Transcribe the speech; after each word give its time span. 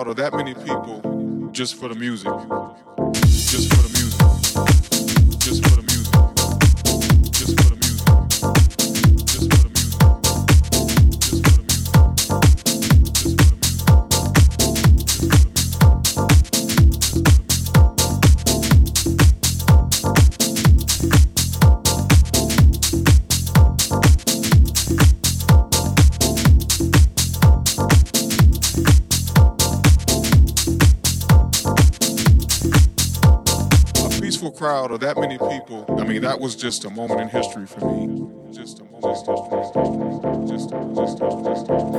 out 0.00 0.08
of 0.08 0.16
that 0.16 0.32
many 0.32 0.54
people 0.54 1.50
just 1.52 1.74
for 1.74 1.88
the 1.88 1.94
music. 1.94 2.32
crowd 34.60 34.90
of 34.90 35.00
that 35.00 35.16
many 35.16 35.38
people, 35.38 35.86
I 35.98 36.04
mean, 36.04 36.20
that 36.20 36.38
was 36.38 36.54
just 36.54 36.84
a 36.84 36.90
moment 36.90 37.22
in 37.22 37.28
history 37.30 37.64
for 37.66 37.80
me. 37.80 38.28
Just 38.52 38.80
a 38.80 38.84
moment 38.84 39.06
in 39.06 40.46
history. 40.46 40.46
Just 40.46 40.70
a, 40.70 41.89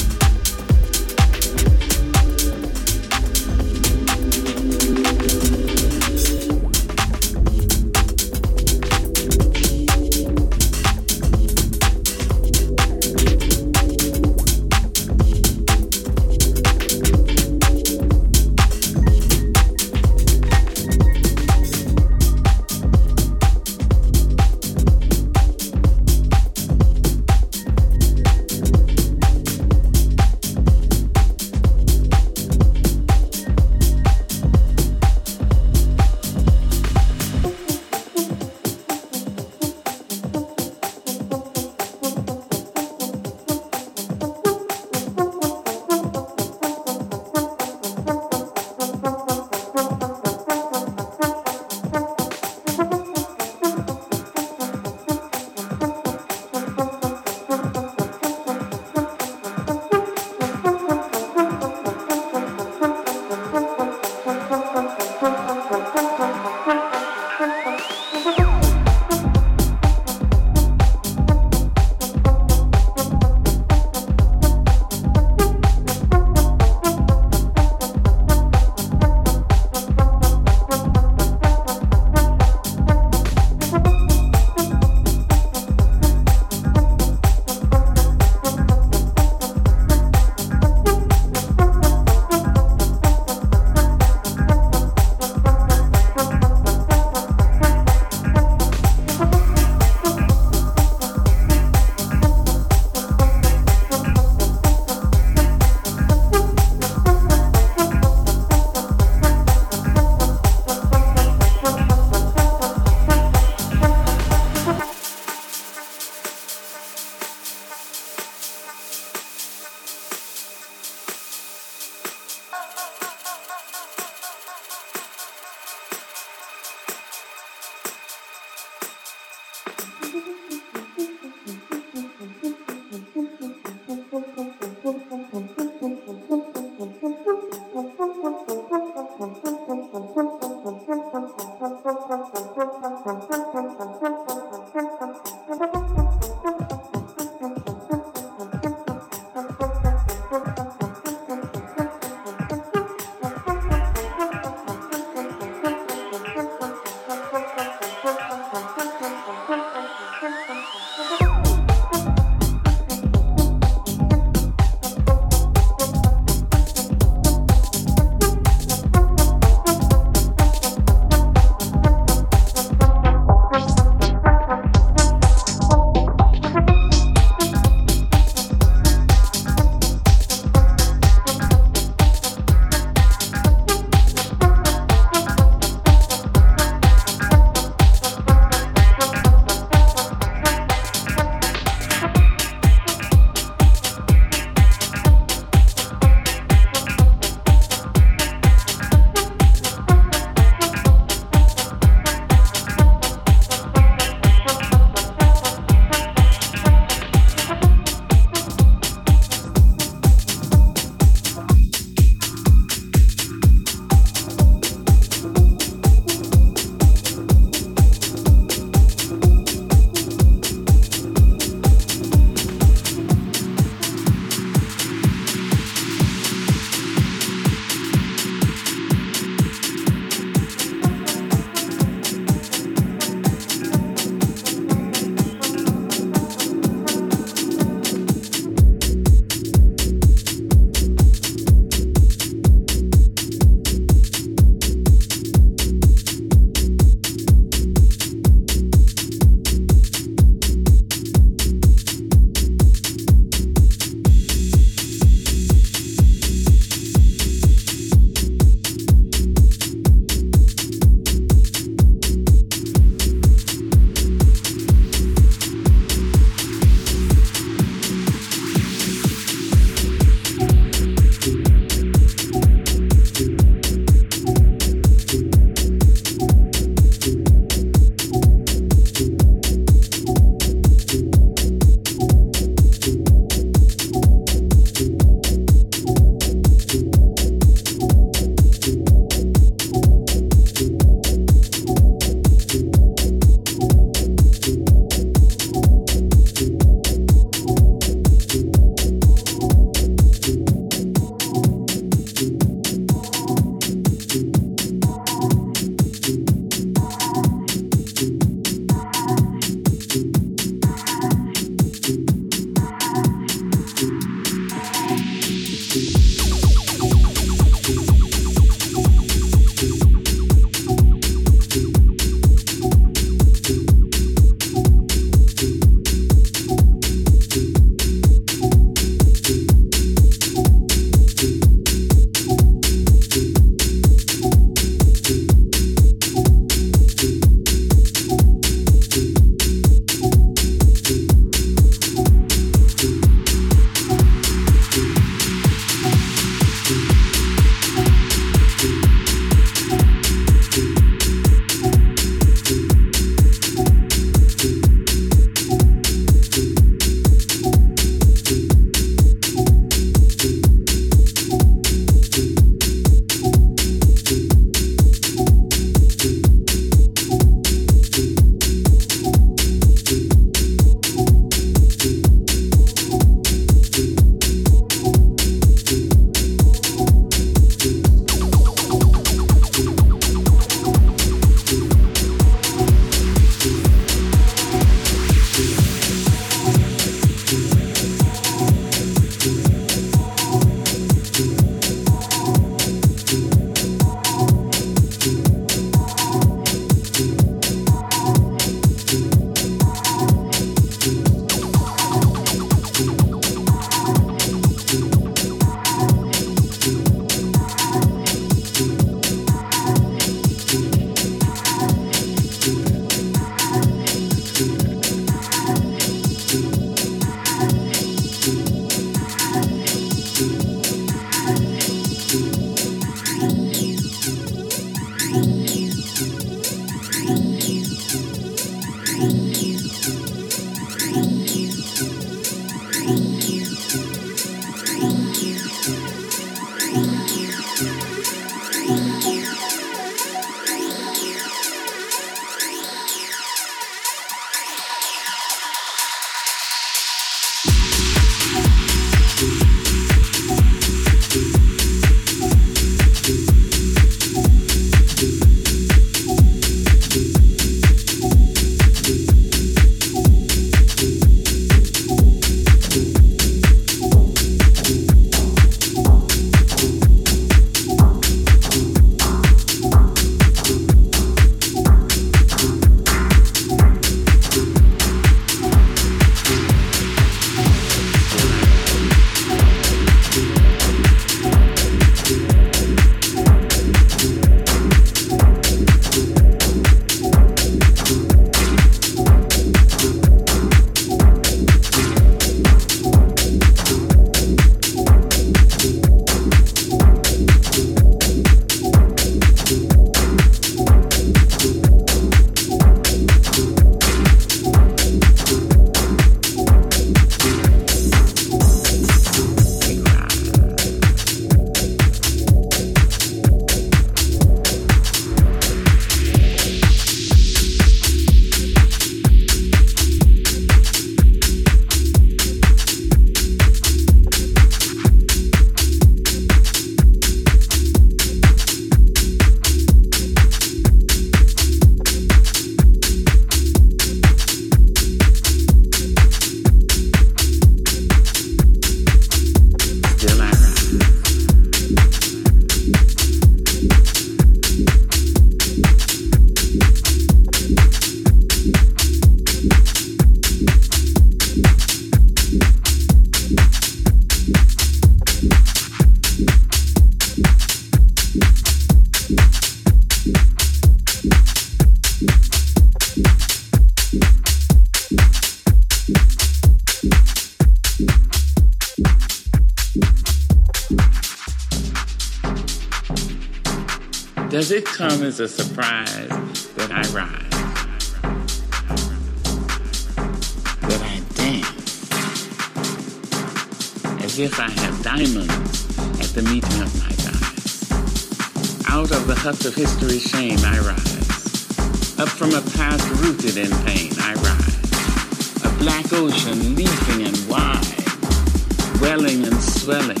history's 589.60 590.02
shame 590.02 590.38
I 590.38 590.58
rise. 590.60 591.98
Up 591.98 592.08
from 592.08 592.32
a 592.32 592.40
past 592.56 592.88
rooted 593.02 593.36
in 593.36 593.50
pain 593.66 593.92
I 593.98 594.14
rise. 594.14 595.44
A 595.44 595.50
black 595.58 595.92
ocean 595.92 596.54
leaping 596.54 597.02
and 597.04 597.28
wide, 597.28 598.80
welling 598.80 599.22
and 599.26 599.38
swelling, 599.42 600.00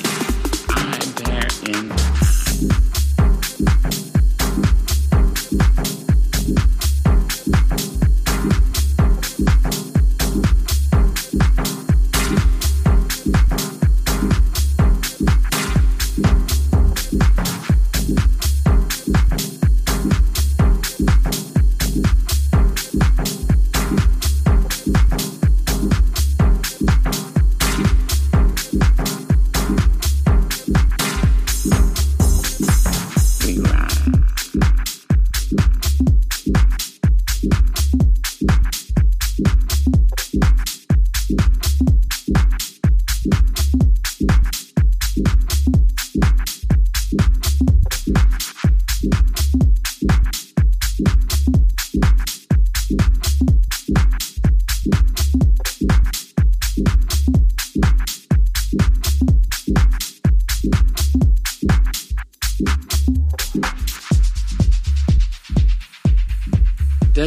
I 0.70 0.98
bear 1.24 1.46
in 1.68 2.19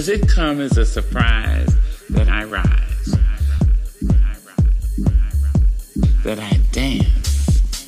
Does 0.04 0.20
it 0.20 0.28
come 0.28 0.60
as 0.60 0.78
a 0.78 0.86
surprise 0.86 1.74
that 2.10 2.28
I 2.28 2.44
rise? 2.44 3.16
That 6.26 6.40
I 6.40 6.60
dance? 6.74 7.88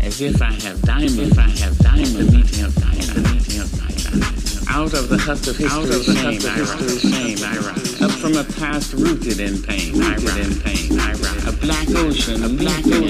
As 0.00 0.22
if 0.22 0.40
I 0.40 0.52
have 0.52 0.80
diamonds, 0.80 1.18
if 1.18 1.38
I 1.38 1.50
have 1.50 1.76
diamonds, 1.80 2.32
meeting 2.32 2.64
of 2.64 2.74
diamonds, 2.76 3.30
meeting 3.30 3.60
of 3.60 3.78
my 3.78 3.90
diamonds. 3.90 4.66
Out 4.70 4.94
of 4.94 5.10
the 5.10 5.18
husk 5.18 5.48
of 5.48 5.56
history, 5.58 6.14
shame, 6.14 6.40
I 6.40 6.60
rise. 6.62 7.00
Shame, 7.02 7.38
I 7.44 7.58
rise. 7.58 8.00
Up 8.00 8.12
from 8.12 8.38
a 8.38 8.44
past 8.44 8.94
rooted 8.94 9.40
in 9.40 9.60
pain, 9.62 10.02
I 10.02 10.16
rise. 10.16 10.36
in 10.38 10.60
pain, 10.62 10.98
I 10.98 11.12
rise. 11.12 11.44
A 11.46 11.52
black 11.52 11.90
ocean, 11.90 12.42
a 12.42 12.48
black 12.48 12.86
ocean, 12.86 13.07